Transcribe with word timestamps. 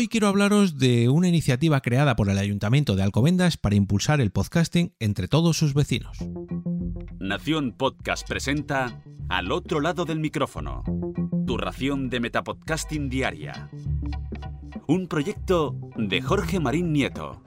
Hoy 0.00 0.06
quiero 0.06 0.28
hablaros 0.28 0.78
de 0.78 1.08
una 1.08 1.26
iniciativa 1.26 1.80
creada 1.80 2.14
por 2.14 2.30
el 2.30 2.38
Ayuntamiento 2.38 2.94
de 2.94 3.02
Alcobendas 3.02 3.56
para 3.56 3.74
impulsar 3.74 4.20
el 4.20 4.30
podcasting 4.30 4.94
entre 5.00 5.26
todos 5.26 5.58
sus 5.58 5.74
vecinos. 5.74 6.18
Nación 7.18 7.74
Podcast 7.76 8.24
presenta 8.28 9.02
Al 9.28 9.50
otro 9.50 9.80
lado 9.80 10.04
del 10.04 10.20
micrófono, 10.20 10.84
tu 11.48 11.58
ración 11.58 12.10
de 12.10 12.20
metapodcasting 12.20 13.08
diaria. 13.08 13.70
Un 14.86 15.08
proyecto 15.08 15.74
de 15.96 16.22
Jorge 16.22 16.60
Marín 16.60 16.92
Nieto. 16.92 17.42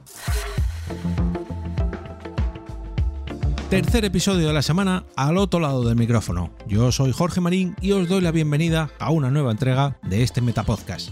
Tercer 3.69 4.03
episodio 4.03 4.47
de 4.47 4.53
la 4.53 4.61
semana 4.61 5.05
al 5.15 5.37
otro 5.37 5.61
lado 5.61 5.85
del 5.85 5.95
micrófono. 5.95 6.53
Yo 6.67 6.91
soy 6.91 7.13
Jorge 7.13 7.39
Marín 7.39 7.77
y 7.79 7.93
os 7.93 8.09
doy 8.09 8.19
la 8.19 8.31
bienvenida 8.31 8.89
a 8.99 9.11
una 9.11 9.31
nueva 9.31 9.51
entrega 9.51 9.97
de 10.03 10.23
este 10.23 10.41
Metapodcast. 10.41 11.11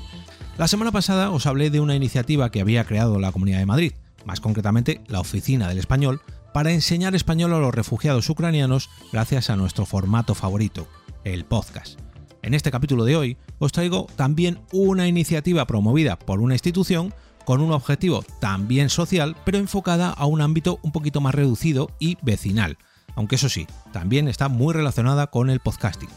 La 0.60 0.68
semana 0.68 0.92
pasada 0.92 1.32
os 1.32 1.46
hablé 1.46 1.70
de 1.70 1.80
una 1.80 1.96
iniciativa 1.96 2.52
que 2.52 2.60
había 2.60 2.84
creado 2.84 3.18
la 3.18 3.32
Comunidad 3.32 3.60
de 3.60 3.66
Madrid, 3.66 3.94
más 4.26 4.42
concretamente 4.42 5.00
la 5.08 5.22
Oficina 5.22 5.70
del 5.70 5.78
Español, 5.78 6.20
para 6.54 6.74
enseñar 6.74 7.16
español 7.16 7.54
a 7.54 7.60
los 7.60 7.74
refugiados 7.74 8.30
ucranianos 8.30 8.90
gracias 9.14 9.50
a 9.50 9.56
nuestro 9.56 9.86
formato 9.86 10.36
favorito, 10.36 10.86
el 11.24 11.46
podcast. 11.46 11.98
En 12.42 12.54
este 12.54 12.72
capítulo 12.72 13.06
de 13.06 13.16
hoy 13.16 13.38
os 13.60 13.72
traigo 13.72 14.08
también 14.18 14.60
una 14.74 15.08
iniciativa 15.08 15.66
promovida 15.66 16.20
por 16.20 16.42
una 16.42 16.56
institución 16.56 17.14
con 17.46 17.62
un 17.62 17.72
objetivo 17.72 18.26
también 18.42 18.90
social, 18.90 19.38
pero 19.46 19.60
enfocada 19.60 20.10
a 20.10 20.26
un 20.26 20.42
ámbito 20.42 20.80
un 20.84 20.92
poquito 20.92 21.22
más 21.22 21.36
reducido 21.36 21.90
y 22.00 22.18
vecinal, 22.22 22.78
aunque 23.16 23.36
eso 23.36 23.48
sí, 23.48 23.66
también 23.94 24.28
está 24.28 24.50
muy 24.50 24.74
relacionada 24.74 25.28
con 25.28 25.50
el 25.50 25.62
podcasting. 25.62 26.10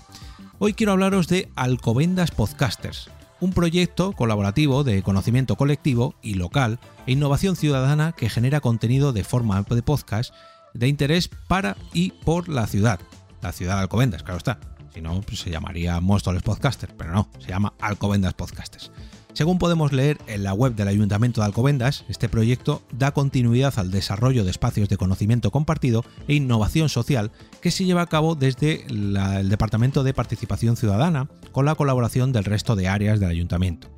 Hoy 0.59 0.74
quiero 0.74 0.90
hablaros 0.90 1.29
de 1.29 1.48
Alcobendas 1.54 2.32
Podcasters, 2.32 3.09
un 3.42 3.52
proyecto 3.52 4.12
colaborativo 4.12 4.84
de 4.84 5.02
conocimiento 5.02 5.56
colectivo 5.56 6.14
y 6.23 6.34
local 6.34 6.78
e 7.06 7.12
innovación 7.12 7.56
ciudadana 7.56 8.12
que 8.12 8.30
genera 8.30 8.60
contenido 8.60 9.12
de 9.12 9.24
forma 9.24 9.60
de 9.62 9.82
podcast 9.82 10.32
de 10.74 10.87
interés 10.87 11.29
para 11.48 11.76
y 11.93 12.13
por 12.24 12.48
la 12.48 12.68
ciudad. 12.68 13.01
La 13.43 13.51
ciudad 13.51 13.74
de 13.74 13.80
Alcobendas, 13.80 14.23
claro 14.23 14.38
está. 14.38 14.60
Si 14.95 15.01
no, 15.01 15.20
pues 15.23 15.40
se 15.40 15.51
llamaría 15.51 16.01
Móstoles 16.01 16.45
Podcasters, 16.45 16.95
pero 16.96 17.13
no, 17.13 17.29
se 17.40 17.48
llama 17.48 17.73
Alcobendas 17.80 18.35
Podcasters. 18.35 18.93
Según 19.35 19.59
podemos 19.59 19.93
leer 19.93 20.19
en 20.27 20.43
la 20.43 20.52
web 20.52 20.75
del 20.75 20.88
Ayuntamiento 20.88 21.41
de 21.41 21.47
Alcobendas, 21.47 22.05
este 22.09 22.29
proyecto 22.29 22.83
da 22.93 23.13
continuidad 23.13 23.73
al 23.79 23.91
desarrollo 23.91 24.45
de 24.45 24.51
espacios 24.51 24.91
de 24.91 24.99
conocimiento 24.99 25.51
compartido 25.51 26.05
e 26.29 26.35
innovación 26.35 26.91
social 26.91 27.33
que 27.63 27.71
se 27.71 27.87
lleva 27.87 28.03
a 28.03 28.09
cabo 28.09 28.35
desde 28.35 28.85
el 28.88 29.49
Departamento 29.49 30.05
de 30.05 30.13
Participación 30.13 30.77
Ciudadana 30.77 31.30
con 31.51 31.65
la 31.65 31.75
colaboración 31.75 32.33
del 32.33 32.45
resto 32.45 32.77
de 32.77 32.88
áreas 32.88 33.21
del 33.21 33.30
Ayuntamiento. 33.30 33.88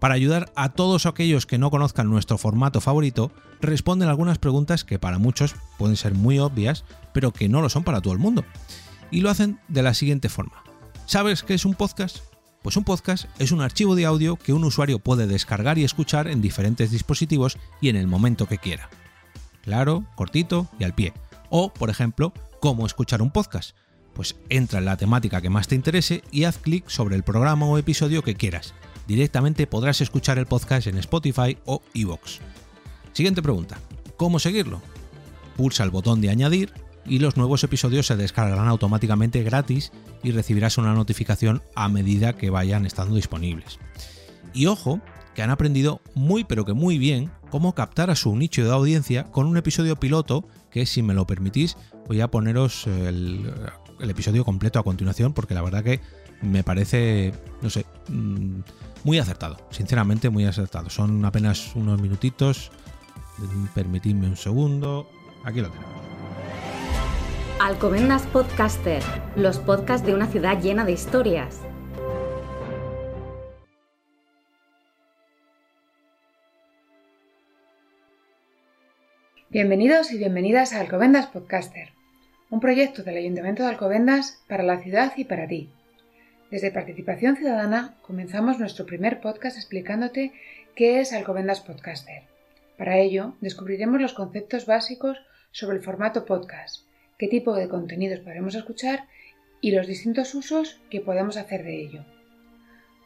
Para 0.00 0.14
ayudar 0.14 0.52
a 0.56 0.70
todos 0.70 1.06
aquellos 1.06 1.46
que 1.46 1.56
no 1.56 1.70
conozcan 1.70 2.10
nuestro 2.10 2.36
formato 2.36 2.80
favorito, 2.80 3.30
responden 3.60 4.08
algunas 4.08 4.38
preguntas 4.38 4.82
que 4.82 4.98
para 4.98 5.18
muchos 5.18 5.54
pueden 5.78 5.96
ser 5.96 6.14
muy 6.14 6.40
obvias, 6.40 6.84
pero 7.12 7.32
que 7.32 7.48
no 7.48 7.62
lo 7.62 7.70
son 7.70 7.84
para 7.84 8.00
todo 8.00 8.12
el 8.12 8.18
mundo. 8.18 8.44
Y 9.12 9.20
lo 9.20 9.30
hacen 9.30 9.60
de 9.68 9.82
la 9.82 9.94
siguiente 9.94 10.28
forma. 10.28 10.64
¿Sabes 11.06 11.44
qué 11.44 11.54
es 11.54 11.64
un 11.64 11.74
podcast? 11.74 12.33
Pues 12.64 12.78
un 12.78 12.84
podcast 12.84 13.26
es 13.38 13.52
un 13.52 13.60
archivo 13.60 13.94
de 13.94 14.06
audio 14.06 14.36
que 14.36 14.54
un 14.54 14.64
usuario 14.64 14.98
puede 14.98 15.26
descargar 15.26 15.76
y 15.76 15.84
escuchar 15.84 16.28
en 16.28 16.40
diferentes 16.40 16.90
dispositivos 16.90 17.58
y 17.82 17.90
en 17.90 17.96
el 17.96 18.06
momento 18.06 18.48
que 18.48 18.56
quiera. 18.56 18.88
Claro, 19.60 20.06
cortito 20.14 20.66
y 20.78 20.84
al 20.84 20.94
pie. 20.94 21.12
O, 21.50 21.74
por 21.74 21.90
ejemplo, 21.90 22.32
cómo 22.60 22.86
escuchar 22.86 23.20
un 23.20 23.30
podcast. 23.30 23.76
Pues 24.14 24.36
entra 24.48 24.78
en 24.78 24.86
la 24.86 24.96
temática 24.96 25.42
que 25.42 25.50
más 25.50 25.68
te 25.68 25.74
interese 25.74 26.22
y 26.30 26.44
haz 26.44 26.56
clic 26.56 26.88
sobre 26.88 27.16
el 27.16 27.22
programa 27.22 27.66
o 27.66 27.76
episodio 27.76 28.22
que 28.22 28.34
quieras. 28.34 28.72
Directamente 29.06 29.66
podrás 29.66 30.00
escuchar 30.00 30.38
el 30.38 30.46
podcast 30.46 30.86
en 30.86 30.96
Spotify 30.96 31.58
o 31.66 31.82
Evox. 31.92 32.40
Siguiente 33.12 33.42
pregunta. 33.42 33.76
¿Cómo 34.16 34.38
seguirlo? 34.38 34.80
Pulsa 35.58 35.84
el 35.84 35.90
botón 35.90 36.22
de 36.22 36.30
añadir 36.30 36.72
y 37.06 37.18
los 37.18 37.36
nuevos 37.36 37.64
episodios 37.64 38.06
se 38.06 38.16
descargarán 38.16 38.68
automáticamente 38.68 39.42
gratis 39.42 39.92
y 40.22 40.30
recibirás 40.32 40.78
una 40.78 40.94
notificación 40.94 41.62
a 41.74 41.88
medida 41.88 42.34
que 42.34 42.50
vayan 42.50 42.86
estando 42.86 43.16
disponibles. 43.16 43.78
Y 44.52 44.66
ojo, 44.66 45.00
que 45.34 45.42
han 45.42 45.50
aprendido 45.50 46.00
muy 46.14 46.44
pero 46.44 46.64
que 46.64 46.72
muy 46.72 46.98
bien 46.98 47.30
cómo 47.50 47.74
captar 47.74 48.10
a 48.10 48.14
su 48.14 48.34
nicho 48.36 48.64
de 48.64 48.72
audiencia 48.72 49.24
con 49.24 49.46
un 49.46 49.56
episodio 49.56 49.96
piloto 49.96 50.46
que 50.70 50.86
si 50.86 51.02
me 51.02 51.14
lo 51.14 51.26
permitís 51.26 51.76
voy 52.06 52.20
a 52.20 52.28
poneros 52.28 52.86
el, 52.86 53.52
episodio 54.00 54.44
completo 54.44 54.78
a 54.78 54.84
continuación 54.84 55.32
porque 55.32 55.54
la 55.54 55.62
verdad 55.62 55.82
que 55.82 56.00
me 56.42 56.62
parece, 56.62 57.32
no 57.62 57.70
sé, 57.70 57.86
mm, 58.08 58.60
muy 59.04 59.18
acertado, 59.18 59.56
sinceramente 59.70 60.28
muy 60.28 60.44
acertado. 60.44 60.90
Son 60.90 61.24
apenas 61.24 61.74
unos 61.74 62.00
minutitos, 62.00 62.70
permitidme 63.74 64.28
un 64.28 64.36
segundo, 64.36 65.08
aquí 65.44 65.60
lo 65.60 65.70
tenemos. 65.70 65.93
Alcobendas 67.60 68.26
Podcaster, 68.26 69.00
los 69.36 69.60
podcasts 69.60 70.04
de 70.04 70.12
una 70.12 70.26
ciudad 70.26 70.60
llena 70.60 70.84
de 70.84 70.90
historias. 70.90 71.60
Bienvenidos 79.50 80.10
y 80.10 80.18
bienvenidas 80.18 80.72
a 80.72 80.80
Alcobendas 80.80 81.28
Podcaster, 81.28 81.90
un 82.50 82.58
proyecto 82.58 83.04
del 83.04 83.18
Ayuntamiento 83.18 83.62
de 83.62 83.68
Alcobendas 83.68 84.42
para 84.48 84.64
la 84.64 84.82
ciudad 84.82 85.12
y 85.16 85.24
para 85.24 85.46
ti. 85.46 85.70
Desde 86.50 86.72
Participación 86.72 87.36
Ciudadana 87.36 87.94
comenzamos 88.02 88.58
nuestro 88.58 88.84
primer 88.84 89.20
podcast 89.20 89.56
explicándote 89.56 90.32
qué 90.74 91.00
es 91.00 91.12
Alcobendas 91.12 91.60
Podcaster. 91.60 92.24
Para 92.76 92.98
ello, 92.98 93.36
descubriremos 93.40 94.00
los 94.00 94.12
conceptos 94.12 94.66
básicos 94.66 95.18
sobre 95.52 95.76
el 95.76 95.84
formato 95.84 96.24
podcast 96.24 96.84
qué 97.18 97.28
tipo 97.28 97.54
de 97.54 97.68
contenidos 97.68 98.20
podremos 98.20 98.54
escuchar 98.54 99.06
y 99.60 99.70
los 99.70 99.86
distintos 99.86 100.34
usos 100.34 100.80
que 100.90 101.00
podemos 101.00 101.36
hacer 101.36 101.64
de 101.64 101.80
ello. 101.80 102.04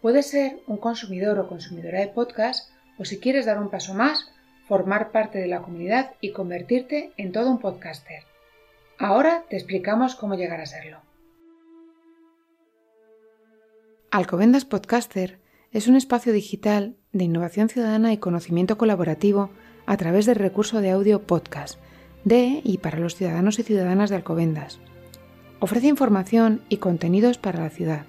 Puedes 0.02 0.26
ser 0.26 0.60
un 0.66 0.78
consumidor 0.78 1.38
o 1.38 1.48
consumidora 1.48 2.00
de 2.00 2.08
podcast 2.08 2.70
o 2.98 3.04
si 3.04 3.18
quieres 3.18 3.46
dar 3.46 3.60
un 3.60 3.70
paso 3.70 3.94
más, 3.94 4.30
formar 4.66 5.12
parte 5.12 5.38
de 5.38 5.46
la 5.46 5.62
comunidad 5.62 6.14
y 6.20 6.32
convertirte 6.32 7.12
en 7.16 7.32
todo 7.32 7.50
un 7.50 7.58
podcaster. 7.58 8.22
Ahora 8.98 9.44
te 9.48 9.56
explicamos 9.56 10.14
cómo 10.14 10.34
llegar 10.34 10.60
a 10.60 10.66
serlo. 10.66 11.00
Alcobendas 14.10 14.64
Podcaster 14.64 15.38
es 15.70 15.86
un 15.86 15.96
espacio 15.96 16.32
digital 16.32 16.96
de 17.12 17.24
innovación 17.24 17.68
ciudadana 17.68 18.12
y 18.12 18.18
conocimiento 18.18 18.78
colaborativo 18.78 19.50
a 19.86 19.96
través 19.96 20.26
del 20.26 20.36
recurso 20.36 20.80
de 20.80 20.90
audio 20.90 21.22
podcast 21.22 21.78
de 22.24 22.60
y 22.64 22.78
para 22.78 22.98
los 22.98 23.16
ciudadanos 23.16 23.58
y 23.58 23.62
ciudadanas 23.62 24.08
de 24.10 24.16
Alcobendas. 24.16 24.78
Ofrece 25.60 25.88
información 25.88 26.62
y 26.68 26.76
contenidos 26.76 27.38
para 27.38 27.60
la 27.60 27.70
ciudad 27.70 28.04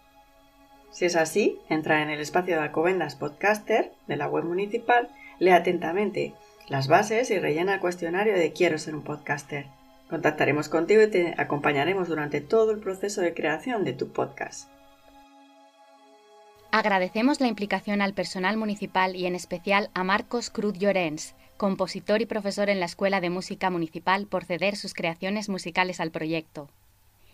Si 0.91 1.05
es 1.05 1.15
así, 1.15 1.59
entra 1.69 2.03
en 2.03 2.09
el 2.09 2.19
espacio 2.19 2.55
de 2.55 2.61
Alcobendas 2.61 3.15
Podcaster 3.15 3.91
de 4.07 4.17
la 4.17 4.27
web 4.27 4.43
municipal, 4.43 5.09
lee 5.39 5.51
atentamente 5.51 6.33
las 6.67 6.87
bases 6.87 7.31
y 7.31 7.39
rellena 7.39 7.75
el 7.75 7.79
cuestionario 7.79 8.33
de 8.33 8.53
Quiero 8.53 8.77
ser 8.77 8.95
un 8.95 9.03
podcaster. 9.03 9.67
Contactaremos 10.09 10.67
contigo 10.67 11.01
y 11.01 11.07
te 11.07 11.33
acompañaremos 11.37 12.09
durante 12.09 12.41
todo 12.41 12.71
el 12.71 12.79
proceso 12.79 13.21
de 13.21 13.33
creación 13.33 13.85
de 13.85 13.93
tu 13.93 14.11
podcast. 14.11 14.69
Agradecemos 16.71 17.39
la 17.39 17.47
implicación 17.47 18.01
al 18.01 18.13
personal 18.13 18.57
municipal 18.57 19.15
y 19.15 19.25
en 19.25 19.35
especial 19.35 19.89
a 19.93 20.03
Marcos 20.03 20.49
Cruz 20.49 20.77
Llorens, 20.77 21.35
compositor 21.57 22.21
y 22.21 22.25
profesor 22.25 22.69
en 22.69 22.79
la 22.79 22.85
Escuela 22.85 23.21
de 23.21 23.29
Música 23.29 23.69
Municipal, 23.69 24.27
por 24.27 24.45
ceder 24.45 24.75
sus 24.75 24.93
creaciones 24.93 25.47
musicales 25.47 25.99
al 25.99 26.11
proyecto. 26.11 26.69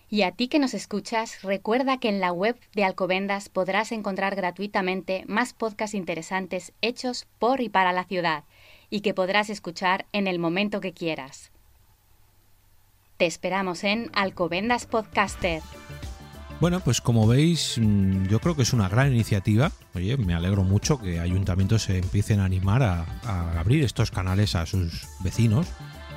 Y 0.09 0.21
a 0.21 0.31
ti 0.31 0.47
que 0.47 0.59
nos 0.59 0.73
escuchas, 0.73 1.41
recuerda 1.41 1.99
que 1.99 2.07
en 2.07 2.21
la 2.21 2.31
web 2.31 2.57
de 2.73 2.85
Alcobendas 2.85 3.49
podrás 3.49 3.91
encontrar 3.91 4.35
gratuitamente 4.35 5.25
más 5.27 5.51
podcasts 5.51 5.95
interesantes 5.95 6.71
hechos 6.81 7.27
por 7.39 7.59
y 7.59 7.67
para 7.67 7.91
la 7.91 8.05
ciudad 8.05 8.45
y 8.89 9.01
que 9.01 9.13
podrás 9.13 9.49
escuchar 9.49 10.05
en 10.13 10.27
el 10.27 10.39
momento 10.39 10.79
que 10.79 10.93
quieras. 10.93 11.51
Te 13.17 13.25
esperamos 13.25 13.83
en 13.83 14.09
Alcobendas 14.13 14.85
Podcaster. 14.85 15.61
Bueno, 16.61 16.79
pues 16.79 17.01
como 17.01 17.27
veis, 17.27 17.77
mm, 17.77 18.27
yo 18.27 18.39
creo 18.39 18.55
que 18.55 18.61
es 18.61 18.71
una 18.71 18.87
gran 18.87 19.11
iniciativa. 19.11 19.71
Oye, 19.93 20.15
me 20.15 20.33
alegro 20.33 20.63
mucho 20.63 20.99
que 20.99 21.19
ayuntamientos 21.19 21.83
se 21.83 21.97
empiecen 21.97 22.39
a 22.39 22.45
animar 22.45 22.81
a, 22.81 23.05
a 23.25 23.59
abrir 23.59 23.83
estos 23.83 24.09
canales 24.09 24.55
a 24.55 24.65
sus 24.65 25.07
vecinos 25.19 25.67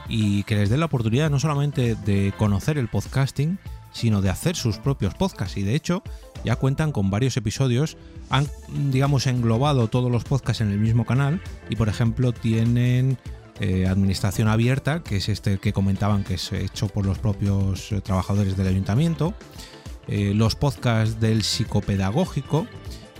y 0.08 0.44
que 0.44 0.54
les 0.54 0.70
den 0.70 0.80
la 0.80 0.86
oportunidad 0.86 1.28
no 1.28 1.40
solamente 1.40 1.94
de 1.94 2.32
conocer 2.36 2.78
el 2.78 2.88
podcasting, 2.88 3.58
sino 3.92 4.22
de 4.22 4.30
hacer 4.30 4.56
sus 4.56 4.78
propios 4.78 5.14
podcasts. 5.14 5.56
Y 5.56 5.62
de 5.62 5.74
hecho, 5.74 6.02
ya 6.44 6.56
cuentan 6.56 6.92
con 6.92 7.10
varios 7.10 7.36
episodios, 7.36 7.96
han, 8.28 8.48
digamos, 8.90 9.26
englobado 9.26 9.88
todos 9.88 10.10
los 10.10 10.24
podcasts 10.24 10.60
en 10.60 10.70
el 10.70 10.78
mismo 10.78 11.04
canal. 11.04 11.40
Y, 11.68 11.76
por 11.76 11.88
ejemplo, 11.88 12.32
tienen 12.32 13.18
eh, 13.60 13.86
Administración 13.86 14.48
Abierta, 14.48 15.02
que 15.02 15.16
es 15.16 15.28
este 15.28 15.58
que 15.58 15.74
comentaban 15.74 16.24
que 16.24 16.34
es 16.34 16.52
hecho 16.52 16.88
por 16.88 17.04
los 17.04 17.18
propios 17.18 17.92
eh, 17.92 18.00
trabajadores 18.00 18.56
del 18.56 18.66
ayuntamiento, 18.66 19.34
eh, 20.08 20.32
los 20.34 20.56
podcasts 20.56 21.20
del 21.20 21.42
psicopedagógico, 21.42 22.66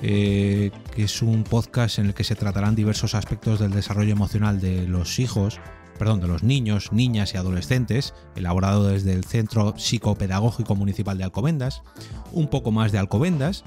que 0.01 0.73
es 0.97 1.23
un 1.23 1.45
podcast 1.45 1.99
en 1.99 2.07
el 2.07 2.15
que 2.15 2.25
se 2.25 2.35
tratarán 2.35 2.75
diversos 2.75 3.15
aspectos 3.15 3.59
del 3.59 3.73
desarrollo 3.73 4.13
emocional 4.13 4.61
de 4.61 4.87
los 4.87 5.19
hijos 5.19 5.61
perdón, 6.01 6.21
de 6.21 6.29
los 6.29 6.43
niños, 6.43 6.93
niñas 6.93 7.35
y 7.35 7.37
adolescentes, 7.37 8.15
elaborado 8.35 8.89
desde 8.89 9.13
el 9.13 9.23
Centro 9.23 9.75
Psicopedagógico 9.77 10.75
Municipal 10.75 11.19
de 11.19 11.25
Alcobendas, 11.25 11.83
un 12.33 12.49
poco 12.49 12.71
más 12.71 12.91
de 12.91 12.99
Alcobendas, 12.99 13.65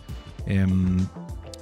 em, 0.47 0.97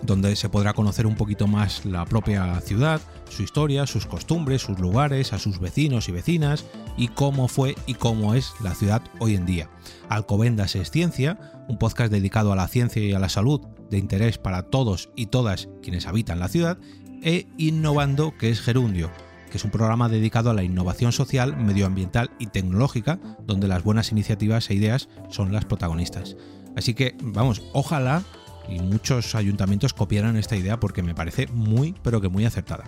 donde 0.02 0.34
se 0.38 0.48
podrá 0.48 0.72
conocer 0.72 1.08
un 1.08 1.16
poquito 1.16 1.46
más 1.46 1.84
la 1.84 2.06
propia 2.06 2.58
ciudad, 2.62 3.02
su 3.30 3.44
historia, 3.44 3.86
sus 3.86 4.06
costumbres, 4.06 4.62
sus 4.62 4.80
lugares, 4.80 5.34
a 5.34 5.40
sus 5.40 5.60
vecinos 5.60 6.08
y 6.08 6.14
vecinas 6.14 6.64
y 6.96 7.10
cómo 7.10 7.50
fue 7.50 7.76
y 7.86 7.96
cómo 7.96 8.34
es 8.34 8.54
la 8.64 8.74
ciudad 8.74 9.02
hoy 9.20 9.36
en 9.36 9.46
día. 9.46 9.70
Alcobendas 10.08 10.78
es 10.78 10.90
Ciencia, 10.90 11.38
un 11.68 11.80
podcast 11.80 12.14
dedicado 12.14 12.54
a 12.54 12.56
la 12.56 12.70
ciencia 12.70 13.04
y 13.04 13.12
a 13.12 13.20
la 13.20 13.28
salud 13.28 13.60
de 13.92 14.00
interés 14.00 14.40
para 14.40 14.64
todos 14.64 15.10
y 15.16 15.28
todas 15.28 15.70
quienes 15.84 16.08
habitan 16.08 16.40
la 16.40 16.48
ciudad, 16.48 16.80
e 17.22 17.46
Innovando, 17.58 18.36
que 18.40 18.50
es 18.50 18.62
Gerundio, 18.62 19.12
que 19.52 19.58
es 19.58 19.64
un 19.64 19.70
programa 19.70 20.10
dedicado 20.10 20.50
a 20.50 20.54
la 20.56 20.64
innovación 20.64 21.12
social, 21.12 21.56
medioambiental 21.56 22.32
y 22.40 22.48
tecnológica, 22.48 23.20
donde 23.46 23.68
las 23.68 23.84
buenas 23.84 24.12
iniciativas 24.12 24.70
e 24.70 24.74
ideas 24.74 25.10
son 25.30 25.54
las 25.54 25.66
protagonistas. 25.66 26.36
Así 26.76 26.96
que, 26.96 27.16
vamos, 27.22 27.62
ojalá 27.74 28.24
y 28.70 28.80
muchos 28.80 29.36
ayuntamientos 29.36 29.94
copiaran 29.94 30.38
esta 30.38 30.56
idea 30.56 30.80
porque 30.80 31.04
me 31.04 31.14
parece 31.14 31.48
muy, 31.48 31.94
pero 32.02 32.22
que 32.22 32.30
muy 32.30 32.46
acertada. 32.46 32.86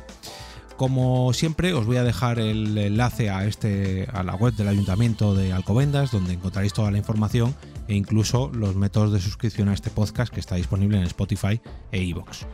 Como 0.77 1.31
siempre, 1.33 1.73
os 1.73 1.85
voy 1.85 1.97
a 1.97 2.03
dejar 2.03 2.39
el 2.39 2.77
enlace 2.77 3.29
a, 3.29 3.45
este, 3.45 4.07
a 4.11 4.23
la 4.23 4.35
web 4.35 4.53
del 4.55 4.67
Ayuntamiento 4.67 5.35
de 5.35 5.53
Alcobendas, 5.53 6.11
donde 6.11 6.33
encontraréis 6.33 6.73
toda 6.73 6.91
la 6.91 6.97
información 6.97 7.55
e 7.87 7.95
incluso 7.95 8.49
los 8.53 8.75
métodos 8.75 9.13
de 9.13 9.19
suscripción 9.19 9.69
a 9.69 9.73
este 9.73 9.91
podcast 9.91 10.33
que 10.33 10.39
está 10.39 10.55
disponible 10.55 10.97
en 10.97 11.03
Spotify 11.03 11.61
e 11.91 12.01
iVoox. 12.01 12.45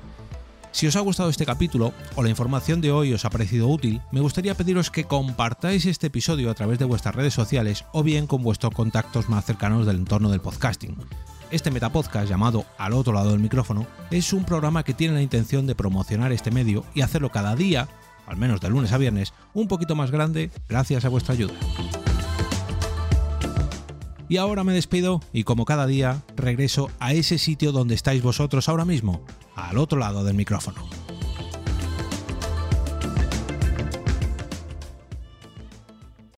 Si 0.71 0.86
os 0.86 0.95
ha 0.95 1.00
gustado 1.00 1.30
este 1.30 1.45
capítulo 1.45 1.94
o 2.16 2.24
la 2.24 2.30
información 2.30 2.80
de 2.80 2.92
hoy 2.92 3.13
os 3.13 3.25
ha 3.25 3.30
parecido 3.30 3.68
útil, 3.68 4.01
me 4.12 4.21
gustaría 4.21 4.56
pediros 4.56 4.92
que 4.92 5.06
compartáis 5.06 5.86
este 5.86 6.07
episodio 6.07 6.51
a 6.51 6.54
través 6.54 6.77
de 6.77 6.86
vuestras 6.86 7.16
redes 7.16 7.33
sociales 7.33 7.86
o 7.92 8.04
bien 8.04 8.27
con 8.27 8.44
vuestros 8.44 8.74
contactos 8.75 9.30
más 9.30 9.45
cercanos 9.45 9.88
del 9.88 9.98
entorno 9.98 10.30
del 10.30 10.42
podcasting. 10.42 10.95
Este 11.51 11.71
metapodcast 11.71 12.30
llamado 12.30 12.66
Al 12.77 12.94
otro 12.94 13.13
lado 13.13 13.31
del 13.31 13.39
micrófono 13.39 13.88
es 14.12 14.31
un 14.33 14.44
programa 14.44 14.83
que 14.83 14.94
tiene 14.94 15.16
la 15.16 15.24
intención 15.24 15.66
de 15.66 15.74
promocionar 15.74 16.31
este 16.31 16.51
medio 16.51 16.86
y 16.94 17.01
hacerlo 17.01 17.31
cada 17.31 17.56
día, 17.56 17.88
al 18.30 18.38
menos 18.38 18.62
de 18.62 18.70
lunes 18.70 18.92
a 18.92 18.98
viernes, 18.98 19.34
un 19.54 19.68
poquito 19.68 19.96
más 19.96 20.12
grande 20.12 20.52
gracias 20.68 21.06
a 21.06 21.10
vuestra 21.10 21.34
ayuda. 21.34 21.54
Y 24.30 24.38
ahora 24.38 24.64
me 24.64 24.74
despido 24.74 25.22
y 25.34 25.44
como 25.44 25.66
cada 25.66 25.88
día 25.88 26.22
regreso 26.36 26.92
a 27.00 27.14
ese 27.14 27.40
sitio 27.40 27.72
donde 27.72 27.96
estáis 27.96 28.22
vosotros 28.22 28.70
ahora 28.70 28.86
mismo, 28.86 29.26
al 29.56 29.78
otro 29.78 29.98
lado 29.98 30.24
del 30.24 30.36
micrófono. 30.36 30.88